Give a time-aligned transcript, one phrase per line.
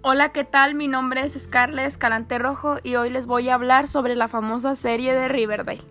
[0.00, 0.76] Hola, ¿qué tal?
[0.76, 4.76] Mi nombre es Scarlett Escalante Rojo y hoy les voy a hablar sobre la famosa
[4.76, 5.82] serie de Riverdale.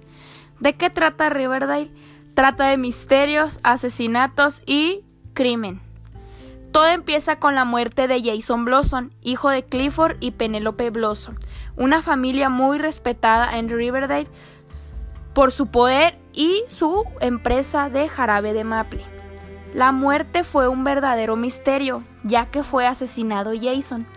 [0.61, 1.91] ¿De qué trata Riverdale?
[2.34, 5.03] Trata de misterios, asesinatos y
[5.34, 5.81] crimen.
[6.71, 11.35] Todo empieza con la muerte de Jason Blossom, hijo de Clifford y Penelope Blossom,
[11.76, 14.29] una familia muy respetada en Riverdale
[15.34, 19.16] por su poder y su empresa de jarabe de maple.
[19.73, 24.07] La muerte fue un verdadero misterio, ya que fue asesinado Jason.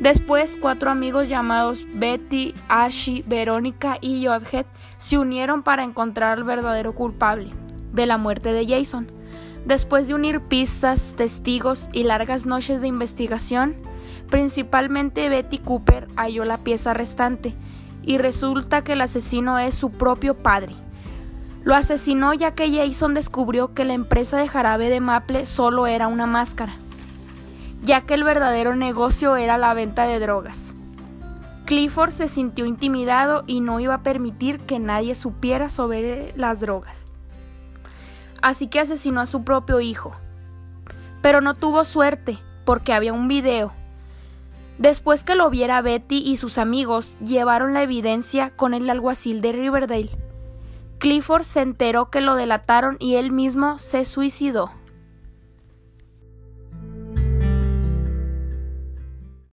[0.00, 4.66] Después, cuatro amigos llamados Betty, Ashley, Verónica y Jodhead
[4.98, 7.50] se unieron para encontrar al verdadero culpable
[7.92, 9.12] de la muerte de Jason.
[9.64, 13.76] Después de unir pistas, testigos y largas noches de investigación,
[14.30, 17.54] principalmente Betty Cooper halló la pieza restante
[18.02, 20.74] y resulta que el asesino es su propio padre.
[21.62, 26.08] Lo asesinó ya que Jason descubrió que la empresa de jarabe de Maple solo era
[26.08, 26.74] una máscara,
[27.82, 30.72] ya que el verdadero negocio era la venta de drogas.
[31.66, 37.04] Clifford se sintió intimidado y no iba a permitir que nadie supiera sobre las drogas.
[38.42, 40.12] Así que asesinó a su propio hijo.
[41.20, 43.72] Pero no tuvo suerte, porque había un video.
[44.78, 49.52] Después que lo viera Betty y sus amigos, llevaron la evidencia con el alguacil de
[49.52, 50.29] Riverdale.
[51.00, 54.70] Clifford se enteró que lo delataron y él mismo se suicidó.